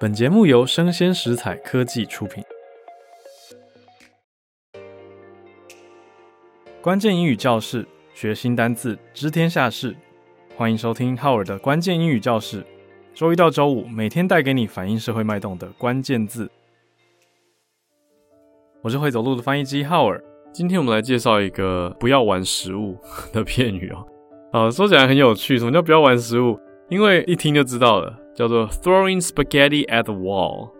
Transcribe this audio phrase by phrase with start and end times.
[0.00, 2.42] 本节目由生鲜食材科技出品。
[6.82, 9.94] 关键英语教室，学新单字，知天下事。
[10.56, 12.66] 欢迎收听浩尔的关键英语教室。
[13.14, 16.50] 周一到周五，每天带给你反映社会脉动的关键字。
[18.82, 20.22] 我是会走路的翻译机浩尔。
[20.52, 22.98] 今天我们来介绍一个不要玩食物
[23.32, 24.06] 的片语哦。
[24.50, 25.56] 啊，说起来很有趣。
[25.56, 26.58] 什么叫不要玩食物？
[26.94, 30.70] 因为一听就知道了，叫做 throwing spaghetti at the wall。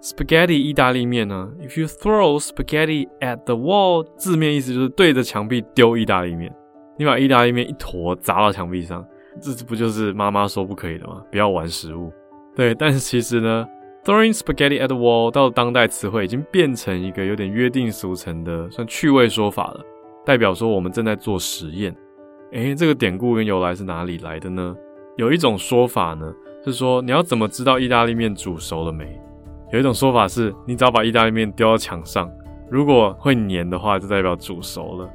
[0.00, 6.54] spaghetti 意大利面呢？If you throw spaghetti at the wall，字面意思就是对着墙壁丢意大利面。
[6.96, 9.04] 你把意大利面一坨砸到墙壁上，
[9.40, 11.20] 这不就是妈妈说不可以的吗？
[11.32, 12.12] 不要玩食物。
[12.54, 13.66] 对，但是其实呢
[14.04, 19.80] ，throwing spaghetti at the wall 到当代词汇已经变成一个有点约定俗成的算趣味说法了，
[20.24, 21.92] 代表说我们正在做实验。
[22.52, 24.76] 诶，这个典故跟由来是哪里来的呢？
[25.16, 26.30] 有一种说法呢，
[26.64, 29.18] 是说你要怎么知道意大利面煮熟了没？
[29.72, 32.30] 有一种说法是，你只要把意大利面丢到墙上，
[32.70, 35.10] 如果会粘的话，就代表煮熟了。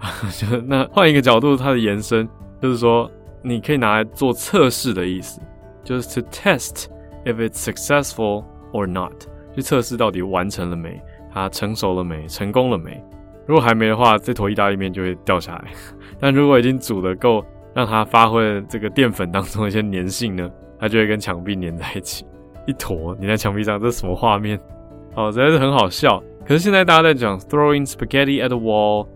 [0.66, 2.28] 那换一个角度，它的延伸
[2.60, 3.08] 就是说，
[3.42, 5.40] 你可以拿来做测试的意思，
[5.84, 6.86] 就是 to test
[7.24, 9.12] if it's successful or not，
[9.54, 11.00] 去测试到底完成了没，
[11.32, 13.00] 它成熟了没，成功了没。
[13.46, 15.70] 如果还没的话，这坨意大利面就会掉下来。
[16.18, 22.24] 但如果已经煮得够，让它发挥这个淀粉当中的一些粘性呢， 它就会跟墙壁粘在一起，
[22.66, 23.80] 一坨粘在墙壁上。
[23.80, 24.58] 这是什么画面？
[25.16, 26.22] 哦，实在是很好笑。
[26.46, 29.06] 可是现在大家在讲 throwing spaghetti at the wall，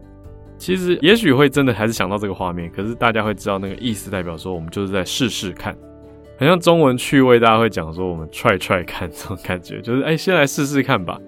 [0.56, 2.70] 其实也许会真的还是想到这个画面。
[2.70, 5.77] 可是大家会知道那个意思，代表说我们就是在试试看，
[6.39, 11.20] 很像中文趣味，大家会讲说我们 try try 看这种感觉，就是哎，先来试试看吧。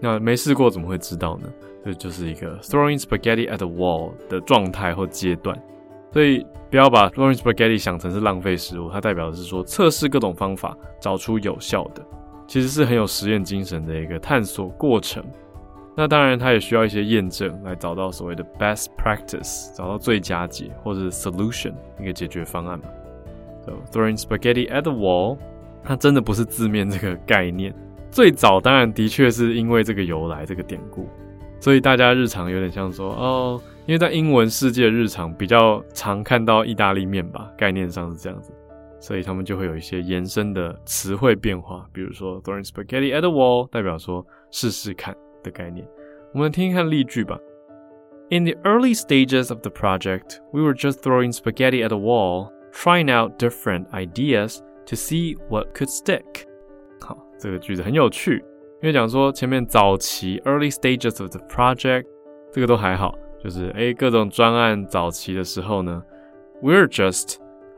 [0.00, 1.48] 那没试过怎么会知道呢？
[1.84, 5.60] 这就是一个 throwing spaghetti at the wall 的状态或阶段，
[6.12, 12.02] 所以不要把 throwing spaghetti 想成是浪费食物，它代表的是说测试各种方法，找出有效的，
[12.46, 15.22] 其实是很有实验精神的一个探索过程。
[15.96, 22.84] 那当然，它也需要一些验证来找到所谓的 best practice，找到最佳解或者是 solution 一个解决方案嘛。
[23.66, 25.38] So throwing spaghetti at the wall，
[25.82, 27.74] 它真的不是字面这个概念。
[28.10, 31.08] 最早当然的确是因为这个由来，这个典故。
[31.60, 38.52] 所以大家日常有点像说哦，因为在英文世界日常比较常看到意大利面吧，概念上是这样子，
[39.00, 45.88] 所以他们就会有一些延伸的词汇变化，比如说 throwing spaghetti at the wall，代表说试试看的概念。
[46.34, 47.38] 我们听听看例句吧。
[48.28, 53.10] In the early stages of the project, we were just throwing spaghetti at the wall, trying
[53.10, 56.44] out different ideas to see what could stick。
[57.00, 58.44] 好，这个句子很有趣。
[58.82, 62.04] 因为讲说前面早期 early stages of the project
[62.52, 66.02] 这个都还好，就是诶各种专案早期的时候呢
[66.62, 67.36] ，we're just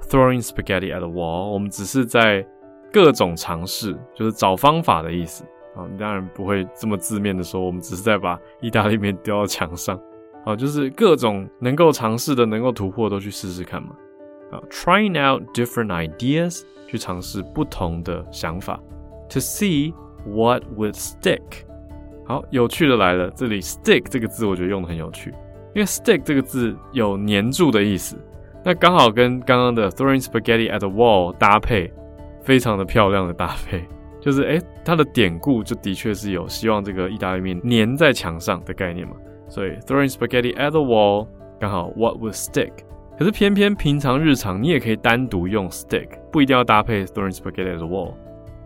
[0.08, 2.46] throwing spaghetti at the wall，我们只是在
[2.92, 5.44] 各种尝试，就是找方法的意思
[5.76, 5.86] 啊。
[5.98, 10.00] 当然不会这么字面的说，我们只是在把意大利面丢到墙上
[10.44, 13.90] 啊，就是各种能够尝试的、能够突破都去试试看嘛
[14.50, 18.80] 啊，trying out different ideas 去尝试不同的想法
[19.28, 19.92] ，to see。
[20.26, 21.40] What would stick？
[22.26, 25.32] 好，有趣的来了，这里 stick 这个字我觉得用的很有趣，
[25.74, 28.16] 因为 stick 这个字有黏住的意思，
[28.64, 31.92] 那刚好跟刚刚的 throwing spaghetti at the wall 搭配，
[32.42, 33.84] 非常的漂亮的搭配，
[34.20, 39.14] 就是诶，它的典故就的确是有希望这个意大利面粘在墙上的概念嘛，
[39.48, 41.26] 所以 throwing spaghetti at the wall
[41.58, 42.72] 刚好 what would stick，
[43.18, 48.14] 可是偏偏平常日常你也可以单独用 stick，不一定要搭配 throwing spaghetti at the wall。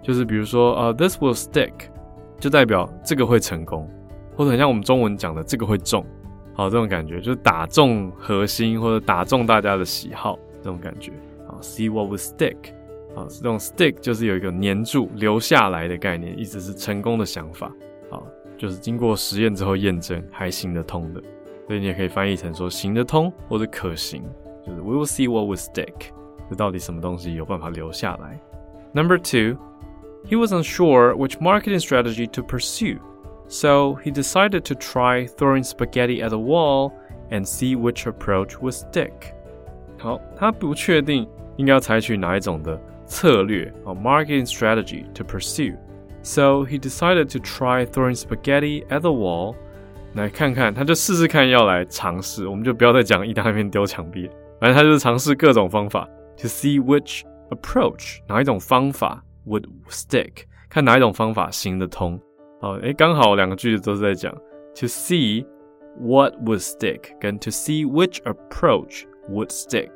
[0.02, 1.72] 就是比如说，呃，this will stick，
[2.38, 3.88] 就代表这个会成功，
[4.36, 6.04] 或者很像我们中文讲的这个会中，
[6.54, 11.12] 好，这种感觉就是打中核心或者打中大家的喜好这种感觉。
[11.46, 12.56] 好，see what will stick，
[13.14, 17.70] 好，这种 stick 就是有一个黏住留下来的概念，意思是成功的想法。
[18.08, 18.26] 好，
[18.56, 21.20] 就是经过实验之后验证还行得通的，
[21.66, 24.22] 所以你也可以翻译成说行得通或者可行，
[24.64, 25.92] 就是 we will see what will stick，
[26.48, 28.40] 这到底什么东西有办法留下来
[28.92, 29.58] ？Number two。
[30.26, 32.96] He was unsure which marketing strategy to pursue,
[33.47, 36.91] so he decided to try throwing spaghetti at the wall
[37.31, 39.33] and see which approach would stick.
[39.97, 41.27] 好，他不确定
[41.57, 45.75] 应该要采取哪一种的策略啊，marketing strategy to pursue.
[46.21, 49.55] So he decided to try throwing spaghetti at the wall.
[50.13, 56.07] 来看看，他就试试看要来尝试，我们就不要再讲意大利面丢墙壁，反正他就是尝试各种方法，
[56.37, 59.23] to see which approach 哪一种方法。
[59.47, 62.19] Would stick，看哪一种方法行得通。
[62.64, 64.32] 好，诶，刚好两个句子都是在讲
[64.74, 65.46] to see
[66.00, 69.90] what would stick，跟 to see which approach would stick，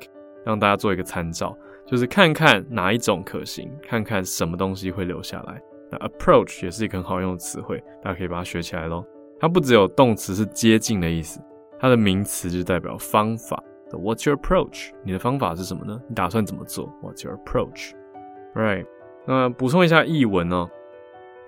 [0.45, 1.57] 让大家做一个参照。
[1.87, 5.59] 就是看看哪一种可行，看看什么东西会留下来。
[5.89, 9.03] 那 approach 也是一个很好用的词汇，大家可以把它学起来咯。
[9.39, 11.41] 它不只有动词是接近的意思，
[11.79, 13.63] 它的名词就代表方法。
[13.89, 14.91] What's your approach？
[15.03, 15.99] 你的方法是什么呢？
[16.07, 18.85] 你打算怎么做？What's your approach？Right？
[19.25, 20.69] 那补充一下译文哦。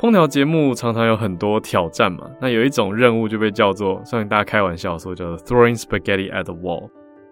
[0.01, 6.89] 烹调节目常常有很多挑战嘛，那有一种任务就被叫做，虽然大家开玩笑说叫做 throwing spaghetti at the wall，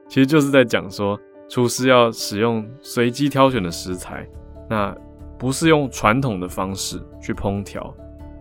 [0.07, 1.19] 其实就是在讲说
[1.49, 4.23] 厨师要使用随机挑选的食材，
[4.69, 4.95] 那
[5.35, 7.91] 不是用传统的方式去烹调，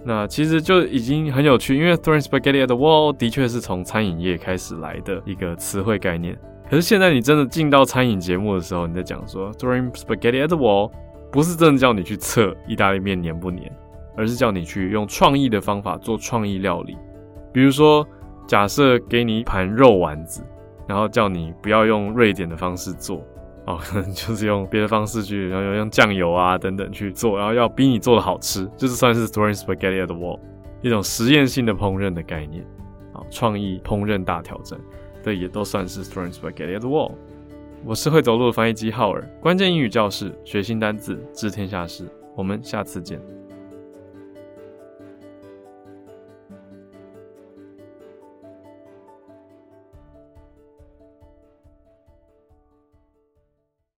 [0.05, 6.37] 那其实就已经很有趣，因为 throwing spaghetti at the wall 的确是从餐饮业开始来的一个词汇概念，
[6.69, 10.93] 可是现在你真的进到餐饮节目的时候，你在讲说 throwing spaghetti at the wall，
[11.33, 13.75] 不是真的叫你去测意大利面黏不黏。
[14.19, 16.97] 而是叫你去用创意的方法做创意料理，
[17.53, 18.05] 比如说，
[18.49, 20.43] 假设给你一盘肉丸子，
[20.89, 23.23] 然后叫你不要用瑞典的方式做，
[23.67, 30.41] 哦， 可能就是用别的方式去，然后用酱油啊等等去做，然后要逼你做的好吃，就是算是 throwing spaghetti at the wall，
[30.83, 32.65] 一种实验性的烹饪的概念，
[33.13, 34.77] 啊，创意烹饪大挑战，
[35.23, 37.13] 这也都算是 throwing spaghetti at the wall。
[37.85, 43.21] 我是会走路的翻译机浩尔，关键英语教室，学新单字，知天下事，我们下次见。